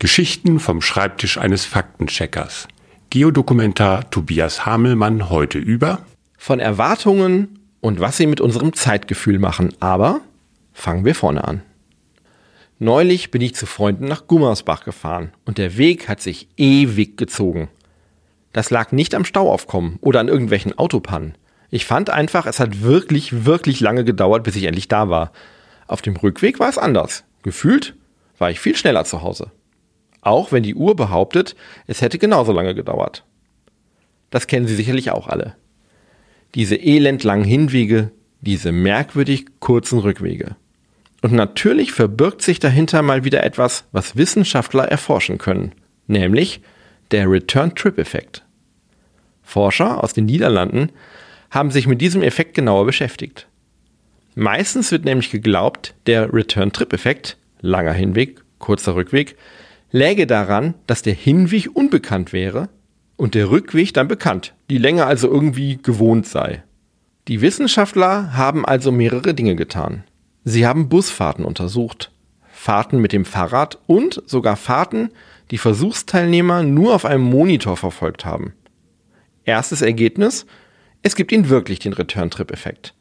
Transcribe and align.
Geschichten 0.00 0.60
vom 0.60 0.80
Schreibtisch 0.80 1.36
eines 1.36 1.66
Faktencheckers. 1.66 2.68
Geodokumentar 3.10 4.08
Tobias 4.08 4.64
Hamelmann 4.64 5.28
heute 5.28 5.58
über 5.58 6.06
von 6.38 6.58
Erwartungen 6.58 7.58
und 7.82 8.00
was 8.00 8.16
sie 8.16 8.26
mit 8.26 8.40
unserem 8.40 8.72
Zeitgefühl 8.72 9.38
machen. 9.38 9.74
Aber 9.78 10.22
fangen 10.72 11.04
wir 11.04 11.14
vorne 11.14 11.44
an. 11.44 11.60
Neulich 12.78 13.30
bin 13.30 13.42
ich 13.42 13.54
zu 13.54 13.66
Freunden 13.66 14.06
nach 14.06 14.26
Gummersbach 14.26 14.84
gefahren 14.84 15.32
und 15.44 15.58
der 15.58 15.76
Weg 15.76 16.08
hat 16.08 16.22
sich 16.22 16.48
ewig 16.56 17.18
gezogen. 17.18 17.68
Das 18.54 18.70
lag 18.70 18.92
nicht 18.92 19.14
am 19.14 19.26
Stauaufkommen 19.26 19.98
oder 20.00 20.20
an 20.20 20.28
irgendwelchen 20.28 20.78
Autopannen. 20.78 21.34
Ich 21.68 21.84
fand 21.84 22.08
einfach, 22.08 22.46
es 22.46 22.58
hat 22.58 22.80
wirklich, 22.80 23.44
wirklich 23.44 23.80
lange 23.80 24.04
gedauert, 24.04 24.44
bis 24.44 24.56
ich 24.56 24.64
endlich 24.64 24.88
da 24.88 25.10
war. 25.10 25.30
Auf 25.86 26.00
dem 26.00 26.16
Rückweg 26.16 26.58
war 26.58 26.70
es 26.70 26.78
anders. 26.78 27.24
Gefühlt 27.42 27.96
war 28.38 28.50
ich 28.50 28.60
viel 28.60 28.76
schneller 28.76 29.04
zu 29.04 29.20
Hause. 29.20 29.50
Auch 30.22 30.52
wenn 30.52 30.62
die 30.62 30.74
Uhr 30.74 30.96
behauptet, 30.96 31.56
es 31.86 32.02
hätte 32.02 32.18
genauso 32.18 32.52
lange 32.52 32.74
gedauert. 32.74 33.24
Das 34.30 34.46
kennen 34.46 34.66
Sie 34.66 34.74
sicherlich 34.74 35.10
auch 35.10 35.28
alle. 35.28 35.56
Diese 36.54 36.76
elendlangen 36.76 37.44
Hinwege, 37.44 38.10
diese 38.40 38.72
merkwürdig 38.72 39.46
kurzen 39.60 39.98
Rückwege. 39.98 40.56
Und 41.22 41.32
natürlich 41.32 41.92
verbirgt 41.92 42.42
sich 42.42 42.60
dahinter 42.60 43.02
mal 43.02 43.24
wieder 43.24 43.44
etwas, 43.44 43.84
was 43.92 44.16
Wissenschaftler 44.16 44.84
erforschen 44.84 45.38
können, 45.38 45.72
nämlich 46.06 46.62
der 47.10 47.30
Return-Trip-Effekt. 47.30 48.44
Forscher 49.42 50.02
aus 50.02 50.12
den 50.12 50.26
Niederlanden 50.26 50.92
haben 51.50 51.70
sich 51.70 51.86
mit 51.86 52.00
diesem 52.00 52.22
Effekt 52.22 52.54
genauer 52.54 52.86
beschäftigt. 52.86 53.48
Meistens 54.34 54.92
wird 54.92 55.04
nämlich 55.04 55.30
geglaubt, 55.30 55.94
der 56.06 56.32
Return-Trip-Effekt, 56.32 57.36
langer 57.60 57.92
Hinweg, 57.92 58.40
kurzer 58.58 58.94
Rückweg, 58.94 59.36
läge 59.90 60.26
daran, 60.26 60.74
dass 60.86 61.02
der 61.02 61.14
Hinweg 61.14 61.70
unbekannt 61.74 62.32
wäre 62.32 62.68
und 63.16 63.34
der 63.34 63.50
Rückweg 63.50 63.92
dann 63.92 64.08
bekannt, 64.08 64.54
die 64.70 64.78
Länge 64.78 65.06
also 65.06 65.28
irgendwie 65.28 65.78
gewohnt 65.82 66.26
sei. 66.26 66.62
Die 67.28 67.40
Wissenschaftler 67.40 68.36
haben 68.36 68.64
also 68.64 68.90
mehrere 68.92 69.34
Dinge 69.34 69.56
getan. 69.56 70.04
Sie 70.44 70.66
haben 70.66 70.88
Busfahrten 70.88 71.44
untersucht, 71.44 72.10
Fahrten 72.50 73.00
mit 73.00 73.12
dem 73.12 73.24
Fahrrad 73.24 73.78
und 73.86 74.22
sogar 74.26 74.56
Fahrten, 74.56 75.10
die 75.50 75.58
Versuchsteilnehmer 75.58 76.62
nur 76.62 76.94
auf 76.94 77.04
einem 77.04 77.24
Monitor 77.24 77.76
verfolgt 77.76 78.24
haben. 78.24 78.54
Erstes 79.44 79.82
Ergebnis, 79.82 80.46
es 81.02 81.16
gibt 81.16 81.32
ihnen 81.32 81.48
wirklich 81.48 81.78
den 81.78 81.92
Return-Trip-Effekt. 81.92 82.94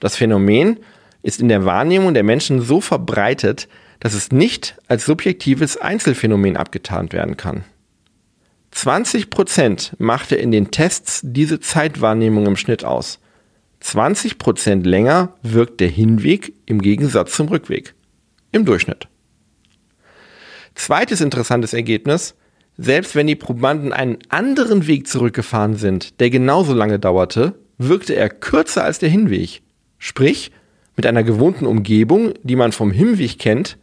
Das 0.00 0.16
Phänomen 0.16 0.80
ist 1.22 1.40
in 1.40 1.48
der 1.48 1.64
Wahrnehmung 1.64 2.14
der 2.14 2.24
Menschen 2.24 2.60
so 2.60 2.80
verbreitet, 2.80 3.68
dass 4.04 4.12
es 4.12 4.30
nicht 4.30 4.76
als 4.86 5.06
subjektives 5.06 5.78
Einzelfänomen 5.78 6.58
abgetan 6.58 7.10
werden 7.10 7.38
kann. 7.38 7.64
20 8.72 9.30
Prozent 9.30 9.94
machte 9.98 10.36
in 10.36 10.52
den 10.52 10.70
Tests 10.70 11.22
diese 11.24 11.58
Zeitwahrnehmung 11.58 12.44
im 12.44 12.56
Schnitt 12.56 12.84
aus. 12.84 13.18
20 13.80 14.36
Prozent 14.36 14.84
länger 14.84 15.32
wirkt 15.42 15.80
der 15.80 15.88
Hinweg 15.88 16.52
im 16.66 16.82
Gegensatz 16.82 17.32
zum 17.32 17.48
Rückweg. 17.48 17.94
Im 18.52 18.66
Durchschnitt. 18.66 19.08
Zweites 20.74 21.22
interessantes 21.22 21.72
Ergebnis. 21.72 22.34
Selbst 22.76 23.14
wenn 23.14 23.26
die 23.26 23.36
Probanden 23.36 23.94
einen 23.94 24.18
anderen 24.28 24.86
Weg 24.86 25.08
zurückgefahren 25.08 25.76
sind, 25.76 26.20
der 26.20 26.28
genauso 26.28 26.74
lange 26.74 26.98
dauerte, 26.98 27.54
wirkte 27.78 28.14
er 28.16 28.28
kürzer 28.28 28.84
als 28.84 28.98
der 28.98 29.08
Hinweg. 29.08 29.62
Sprich, 29.96 30.52
mit 30.94 31.06
einer 31.06 31.22
gewohnten 31.22 31.64
Umgebung, 31.64 32.34
die 32.42 32.56
man 32.56 32.72
vom 32.72 32.90
Hinweg 32.90 33.38
kennt, 33.38 33.78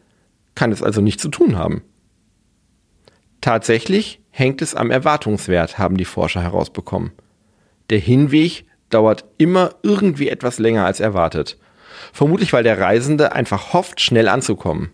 kann 0.56 0.72
es 0.72 0.84
also 0.84 1.02
nichts 1.02 1.22
zu 1.22 1.30
tun 1.30 1.58
haben. 1.58 1.82
Tatsächlich 3.42 4.22
hängt 4.30 4.62
es 4.62 4.76
am 4.76 4.92
Erwartungswert, 4.92 5.78
haben 5.78 5.98
die 5.98 6.06
Forscher 6.06 6.42
herausbekommen. 6.42 7.12
Der 7.90 8.00
Hinweg 8.00 8.66
dauert 8.90 9.26
immer 9.38 9.76
irgendwie 9.84 10.30
etwas 10.30 10.60
länger 10.60 10.86
als 10.86 11.00
erwartet. 11.00 11.58
Vermutlich, 12.14 12.54
weil 12.54 12.64
der 12.64 12.80
Reisende 12.80 13.34
einfach 13.34 13.74
hofft, 13.74 14.02
schnell 14.02 14.28
anzukommen. 14.28 14.92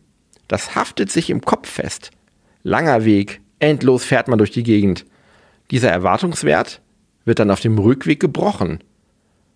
Das 0.48 0.76
haftet 0.76 1.12
sich 1.12 1.30
im 1.30 1.42
Kopf 1.42 1.70
fest. 1.70 2.12
Langer 2.64 3.06
Weg, 3.06 3.42
endlos 3.60 4.04
fährt 4.04 4.28
man 4.28 4.38
durch 4.38 4.52
die 4.52 4.64
Gegend. 4.64 5.06
Dieser 5.72 5.92
Erwartungswert 5.92 6.82
wird 7.26 7.40
dann 7.40 7.52
auf 7.52 7.60
dem 7.60 7.78
Rückweg 7.78 8.20
gebrochen, 8.20 8.80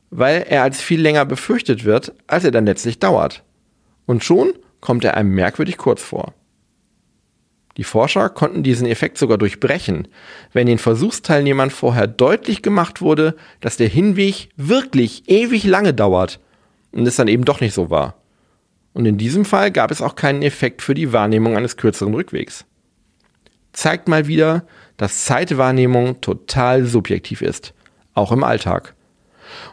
weil 0.10 0.46
er 0.48 0.64
als 0.64 0.82
viel 0.82 1.00
länger 1.02 1.26
befürchtet 1.26 1.86
wird, 1.86 2.14
als 2.28 2.44
er 2.44 2.52
dann 2.52 2.66
letztlich 2.66 3.00
dauert. 3.00 3.44
Und 4.06 4.24
schon 4.24 4.54
kommt 4.82 5.06
er 5.06 5.16
einem 5.16 5.34
merkwürdig 5.34 5.78
kurz 5.78 6.02
vor. 6.02 6.34
Die 7.78 7.84
Forscher 7.84 8.30
konnten 8.30 8.64
diesen 8.64 8.86
Effekt 8.86 9.18
sogar 9.18 9.38
durchbrechen, 9.38 10.08
wenn 10.52 10.68
den 10.68 10.78
Versuchsteilnehmern 10.78 11.70
vorher 11.70 12.08
deutlich 12.08 12.62
gemacht 12.62 13.02
wurde, 13.02 13.36
dass 13.62 13.78
der 13.78 13.88
Hinweg 13.88 14.50
wirklich 14.58 15.24
ewig 15.30 15.64
lange 15.64 15.94
dauert 15.94 16.42
und 16.92 17.08
es 17.08 17.16
dann 17.16 17.30
eben 17.30 17.46
doch 17.46 17.62
nicht 17.62 17.74
so 17.74 17.90
war. 17.90 18.16
Und 18.94 19.06
in 19.06 19.18
diesem 19.18 19.46
Fall 19.46 19.72
gab 19.72 19.90
es 19.92 20.02
auch 20.02 20.16
keinen 20.16 20.42
Effekt 20.42 20.82
für 20.82 20.94
die 20.94 21.14
Wahrnehmung 21.14 21.56
eines 21.56 21.78
kürzeren 21.78 22.14
Rückwegs. 22.14 22.66
Zeigt 23.72 24.10
mal 24.10 24.28
wieder, 24.28 24.66
dass 24.98 25.24
Zeitwahrnehmung 25.24 26.20
total 26.20 26.86
subjektiv 26.86 27.42
ist, 27.42 27.74
auch 28.14 28.34
im 28.34 28.44
Alltag. 28.44 28.96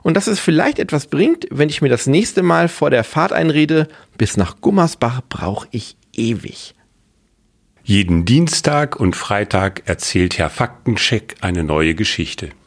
Und 0.03 0.17
dass 0.17 0.27
es 0.27 0.41
vielleicht 0.41 0.79
etwas 0.79 1.07
bringt, 1.07 1.47
wenn 1.51 1.69
ich 1.69 1.83
mir 1.83 1.89
das 1.89 2.07
nächste 2.07 2.43
Mal 2.43 2.69
vor 2.69 2.91
der 2.91 3.05
Fahrt 3.05 3.33
einrede, 3.33 3.89
bis 4.17 4.37
nach 4.37 4.61
Gummersbach 4.61 5.21
brauche 5.29 5.69
ich 5.71 5.97
ewig. 6.13 6.75
Jeden 7.83 8.27
Dienstag 8.27 9.01
und 9.01 9.17
Freitag 9.17 9.83
erzählt 9.87 10.37
Herr 10.39 10.51
Faktencheck 10.51 11.37
eine 11.41 11.65
neue 11.65 11.95
Geschichte. 11.95 12.51